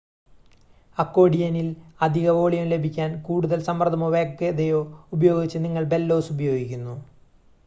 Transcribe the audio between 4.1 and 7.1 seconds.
വേഗതയോ ഉപയോഗിച്ച് നിങ്ങൾ ബെല്ലോസ് ഉപയോഗിക്കുന്നു